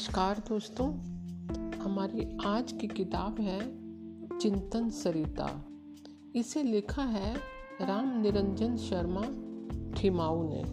[0.00, 0.86] नमस्कार दोस्तों,
[1.78, 3.60] हमारी आज की किताब है
[4.38, 5.66] चिंतन सरिता।
[6.34, 7.34] इसे लिखा है
[7.82, 9.22] राम निरंजन शर्मा
[10.00, 10.64] ठिमाऊ ने।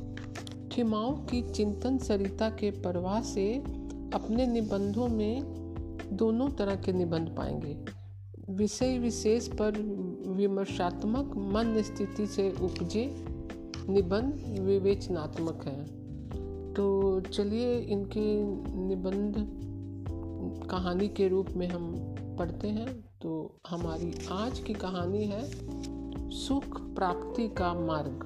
[0.70, 3.56] ठिमाऊ की चिंतन सरिता के प्रवाह से
[4.14, 5.44] अपने निबंधों में
[6.14, 7.78] दोनों तरह के निबंध पाएँगे।
[8.50, 9.72] विषय विशेष पर
[10.28, 13.26] विमर्शात्मक मन स्थिति से उपजे
[13.90, 15.97] निबंध विवेचनात्मक हैं।
[16.78, 18.44] तो चलिए इनके
[18.78, 19.36] निबंध
[20.70, 21.96] कहानी के रूप में हम
[22.40, 25.42] पढ़ते हैं। तो हमारी आज की कहानी है
[26.30, 28.26] सुख प्राप्ति का मार्ग।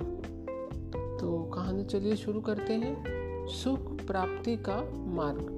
[1.22, 3.06] तो कहानी चलिए शुरू करते हैं।
[3.48, 5.58] सुख प्राप्ति का मार्ग।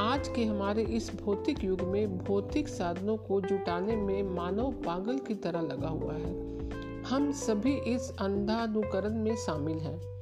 [0.00, 5.34] आज के हमारे इस भौतिक युग में भौतिक साधनों को जुटाने में मानव पागल की
[5.34, 6.60] तरह लगा हुआ है।
[7.02, 10.15] हम सभी इस अंधानुकरण में शामिल हैं।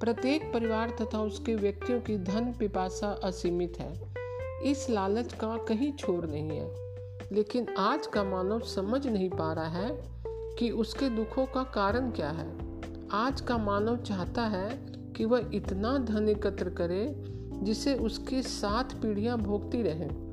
[0.00, 4.14] प्रत्येक परिवार तथा उसके व्यक्तियों की धन पिपासा असीमित है।
[4.64, 6.74] इस लालच का कहीं छोर नहीं है।
[7.32, 10.02] लेकिन आज का मानव समझ नहीं पा रहा है
[10.58, 12.56] कि उसके दुखों का कारण क्या है।
[13.12, 17.14] आज का मानव चाहता है कि वह इतना धन एकत्र करे,
[17.62, 20.30] जिसे उसकी सात पीढ़ियाँ भोगती रहें।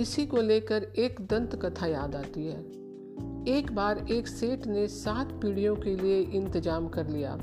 [0.00, 2.60] इसी को लेकर एक दंत कथा याद आती है।
[3.58, 7.38] एक बार एक सेठ ने सात पीढ़ियों के लिए इंतज़ाम कर लिया।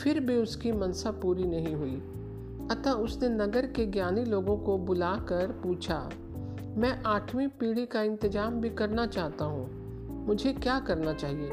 [0.00, 2.02] फिर भी उसकी मनसा पूरी नहीं हुई।
[2.70, 6.08] अतः उसने नगर के ज्ञानी लोगों को बुलाकर पूछा,
[6.76, 11.50] मैं आठवीं पीढ़ी का इंतज़ाम भी करना चाहता हूँ। मुझे क्या करना चाहिए?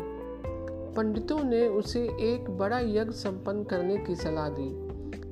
[0.96, 4.70] पंडितों ने उसे एक बड़ा यज्ञ संपन्न करने की सलाह दी,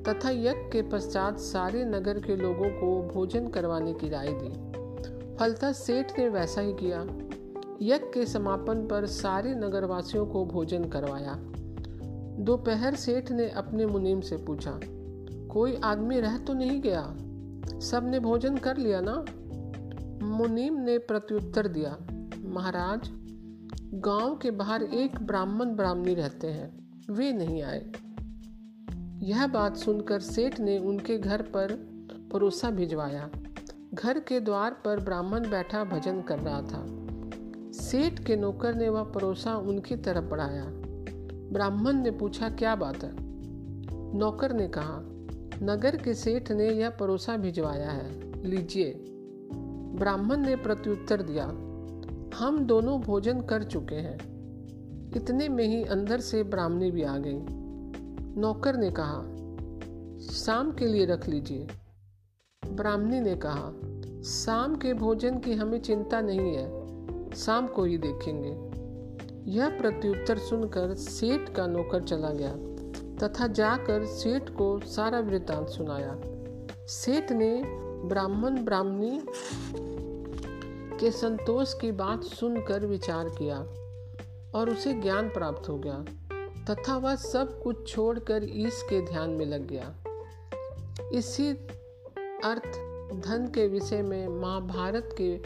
[0.02, 5.72] तथा यज्ञ के पश्चात सारे नगर के लोगों को भोजन करवाने की राय दी। फलता
[5.72, 7.02] सेठ ने वैसा ही किया।
[7.82, 11.38] यज्ञ के समापन पर सारे नगरवासियों को भोजन करवाया।
[12.38, 14.80] दोपहर सेठ ने अपने मुनीम से पूछा,
[15.50, 17.02] कोई आदमी रह तो नहीं गया?
[17.80, 19.24] सबने भोजन कर लिया ना?
[20.22, 21.96] मुनीम ने प्रत्युत्तर दिया,
[22.38, 23.10] महाराज,
[23.94, 27.92] गाँव के बाहर एक ब्राह्मण ब्राह्मणी रहते हैं, वे नहीं आए।
[29.22, 31.72] यह बात सुनकर सेठ ने उनके घर पर
[32.32, 33.30] परोसा भिजवाया।
[33.94, 36.84] घर के द्वार पर ब्राह्मण बैठा भजन कर रहा था।
[37.72, 40.64] सेठ के नौकर ने वह परोसा उनकी तरफ़ बढ़ाया।
[41.54, 43.10] ब्राह्मण ने पूछा, क्या बात है?
[44.18, 45.00] नौकर ने कहा,
[45.62, 48.94] नगर के सेठ ने यह परोसा भिजवाया है, लीजिए।
[49.98, 51.44] ब्राह्मण ने प्रत्युत्तर दिया,
[52.38, 54.18] हम दोनों भोजन कर चुके हैं।
[55.16, 57.38] इतने में ही अंदर से ब्राह्मणी भी आ गई।
[58.40, 59.20] नौकर ने कहा,
[60.34, 61.68] शाम के लिए रख लीजिए।
[62.72, 63.72] ब्राह्मणी ने कहा,
[64.22, 66.68] शाम के भोजन की हमें चिंता नहीं है,
[67.34, 68.73] शाम को ही देखेंगे।
[69.46, 72.52] यह प्रत्युत्तर सुनकर सेठ का नौकर चला गया,
[73.18, 76.16] तथा जाकर सेठ को सारा वृतांत सुनाया।
[76.86, 77.62] सेठ ने
[78.08, 79.20] ब्राह्मण ब्राह्मणी
[81.00, 83.58] के संतोष की बात सुनकर विचार किया
[84.58, 86.04] और उसे ज्ञान प्राप्त हो गया,
[86.70, 89.94] तथा वह सब कुछ छोड़कर ईश के ध्यान में लग गया।
[91.12, 91.50] इसी
[92.44, 92.78] अर्थ
[93.26, 95.36] धन के विषय में महाभारत के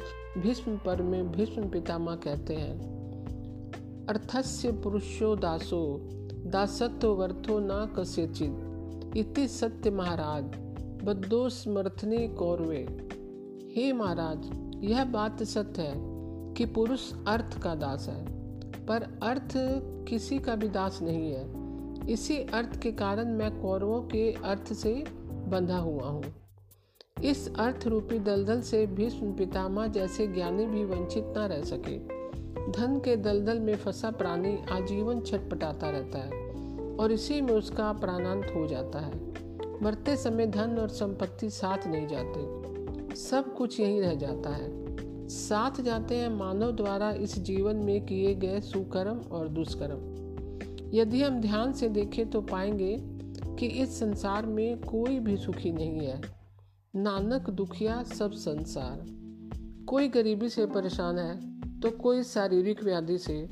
[0.41, 2.98] भीष्म पर में भीष्म पितामह कहते हैं
[4.09, 6.01] अर्थस्य पुरुषो दासो,
[6.47, 10.45] दासत्व वर्थो न कस्यचित इति सत्य महाराज
[11.05, 12.87] बद्दो समर्थने कौरवे।
[13.77, 14.51] हे महाराज,
[14.85, 15.95] यह बात सत्य है
[16.55, 18.25] कि पुरुष अर्थ का दास है,
[18.87, 19.53] पर अर्थ
[20.09, 25.05] किसी का भी दास नहीं है। इसी अर्थ के कारण मैं कौरवों के अर्थ से
[25.49, 26.25] बंधा हुआ हूँ।
[27.25, 32.18] इस अर्थ रूपी दलदल से भीष्म पितामह जैसे ज्ञानी भी वंचित न रह सके।
[32.69, 36.31] धन के दलदल में फंसा प्राणी आजीवन छटपटाता रहता है
[36.97, 39.33] और इसी में उसका प्राणांत हो जाता है।
[39.83, 42.69] मरते समय धन और संपत्ति साथ नहीं जाते।
[43.17, 44.89] सब कुछ यहीं रह जाता है।
[45.29, 50.19] साथ जाते हैं मानव द्वारा इस जीवन में किए गए सुकर्म और दुष्कर्म।
[50.95, 52.97] यदि हम ध्यान से देखें तो पाएँगे
[53.57, 56.21] कि इस संसार में कोई भी सुखी नहीं है।
[56.97, 59.07] नानक दुखिया सब संसार।
[59.87, 61.48] कोई गरीबी से परेशान है
[61.83, 63.49] तो कोई शारीरिक व्याधि से,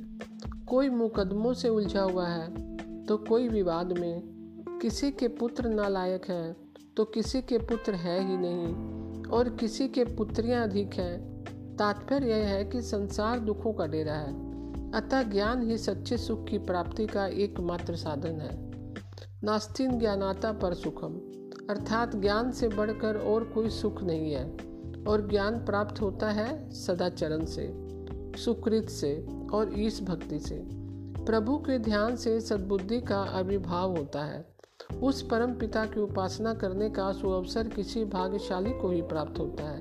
[0.66, 6.56] कोई मुकदमों से उलझा हुआ है तो कोई विवाद में, किसी के पुत्र नालायक हैं
[6.96, 12.46] तो किसी के पुत्र है ही नहीं, और किसी के पुत्रियाँ अधिक हैं, तात्पर्य यह
[12.46, 14.32] है कि संसार दुखों का डेरा है,
[14.92, 18.54] अतः ज्ञान ही सच्चे सुख की प्राप्ति का एकमात्र साधन है।
[19.44, 21.14] नास्तिन ज्ञानाता पर सुखम,
[21.70, 24.44] अर्थात ज्ञान से बढ़कर और कोई सुख नहीं है,
[25.04, 27.85] और ज्ञान प्राप्त होता है सदाचरण से।
[28.36, 30.62] सुकृत से और ईश भक्ति से।
[31.24, 34.56] प्रभु के ध्यान से सद्बुद्धि का आविर्भाव होता है।
[35.02, 39.80] उस परम पिता की उपासना करने का सुअवसर किसी भाग्यशाली को ही प्राप्त होता है।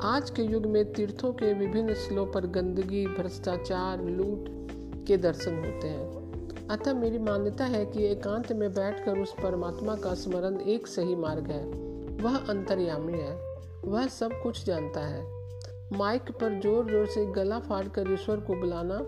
[0.00, 4.46] आज के युग में तीर्थों के विभिन्न स्थलों पर गंदगी, भ्रष्टाचार, लूट
[5.06, 6.24] के दर्शन होते हैं।
[6.68, 11.46] अतः मेरी मान्यता है कि एकांत में बैठकर उस परमात्मा का स्मरण एक सही मार्ग
[11.46, 11.66] है।
[12.16, 13.54] वह अंतर्यामी है।
[13.84, 15.33] वह सब कुछ जानता है।
[15.92, 18.98] माइक पर ज़ोर ज़ोर से गला फाड़ कर ईश्वर को बुलाना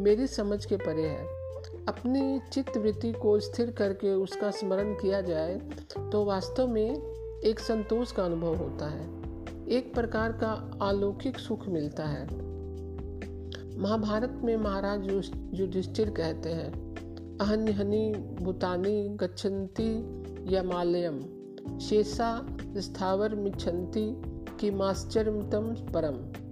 [0.00, 1.26] मेरी समझ के परे है।
[1.88, 5.58] अपनी चित्त वृत्ति को स्थिर करके उसका स्मरण किया जाए
[6.12, 9.06] तो वास्तव में एक संतोष का अनुभव होता है।
[9.68, 12.26] एक प्रकार का अलौकिक सुख मिलता है।
[13.78, 15.06] महाभारत में महाराज
[15.54, 16.72] युधिष्ठिर कहते हैं,
[17.40, 19.90] अहन्य हनि भूतानी गच्छन्ति
[20.48, 21.20] यमालयम,
[21.80, 22.30] शेषा
[22.78, 24.06] स्थावर मिच्छन्ति
[24.60, 26.44] कि माश्चर्यतम परम।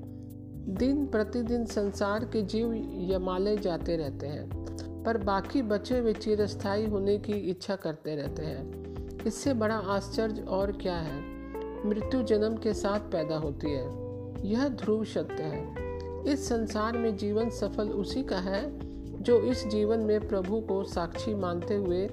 [0.74, 2.74] दिन प्रतिदिन संसार के जीव
[3.12, 4.50] यमालय जाते रहते हैं,
[5.02, 8.82] पर बाकी बचे हुए चिरस्थायी होने की इच्छा करते रहते हैं।
[9.26, 11.22] इससे बड़ा आश्चर्य और क्या है?
[11.88, 14.02] मृत्यु जन्म के साथ पैदा होती है।
[14.46, 15.74] यह ध्रुव सत्य है।
[16.32, 21.34] इस संसार में जीवन सफल उसी का है, जो इस जीवन में प्रभु को साक्षी
[21.34, 22.06] मानते हुए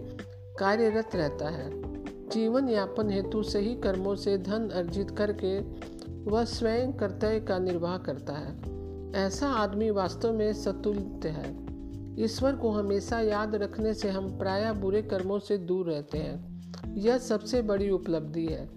[0.60, 1.89] कार्यरत रहता है।
[2.34, 5.60] जीवन यापन हेतु सही कर्मों से धन अर्जित करके
[6.32, 8.80] वह स्वयं कर्तव्य का निर्वाह करता है।
[9.14, 11.70] ऐसा आदमी वास्तव में सतुल्य है।
[12.24, 16.60] ईश्वर को हमेशा याद रखने से हम प्राय बुरे कर्मों से दूर रहते हैं।
[16.98, 18.70] यह सबसे बड़ी उपलब्धि है।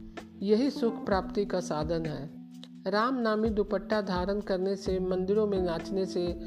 [0.42, 2.30] यही सुख प्राप्ति का साधन है।
[2.86, 6.38] राम नामी दुपट्टा धारण करने से, मंदिरों में नाचने से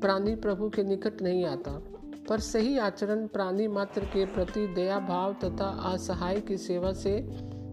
[0.00, 1.82] प्राणी प्रभु के निकट नहीं आता।
[2.28, 7.28] पर सही आचरण प्राणी मात्र के प्रति दया भाव तथा असहाय की सेवा से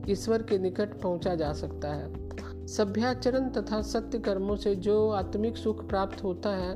[0.10, 2.26] ईश्वर के निकट पहुँचा जा सकता है।
[2.68, 6.76] सभ्याचरण तथा सत्य कर्मों से जो आत्मिक सुख प्राप्त होता है,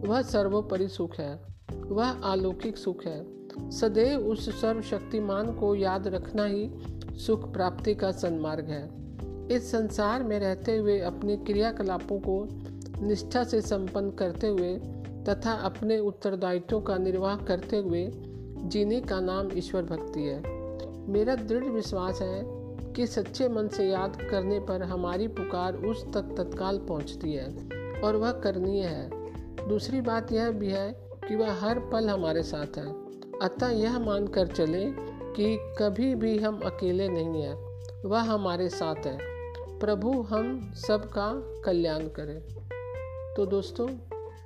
[0.00, 1.40] वह सर्वोपरि सुख है,
[1.74, 3.40] वह अलौकिक सुख है।
[3.70, 6.70] सदैव उस सर्वशक्तिमान को याद रखना ही
[7.18, 9.00] सुख प्राप्ति का सन्मार्ग है।
[9.56, 12.48] इस संसार में रहते हुए अपने क्रियाकलापों को
[13.06, 14.80] निष्ठा से संपन्न करते हुए
[15.28, 18.10] तथा अपने उत्तरदायित्व का निर्वाह करते हुए
[18.64, 20.42] जीने का नाम ईश्वर भक्ति है।
[21.08, 22.42] मेरा दृढ़ विश्वास है
[22.92, 27.48] कि सच्चे मन से याद करने पर हमारी पुकार उस तक तत्काल पहुँचती है
[28.00, 29.10] और वह करनीय है।
[29.68, 30.90] दूसरी बात यह भी है
[31.28, 32.92] कि वह हर पल हमारे साथ है।
[33.42, 34.84] अतः यह मानकर चले
[35.34, 37.54] कि कभी भी हम अकेले नहीं हैं,
[38.04, 39.18] वह हमारे साथ है।
[39.78, 41.32] प्रभु हम सबका
[41.64, 42.40] कल्याण करें।
[43.36, 43.88] तो दोस्तों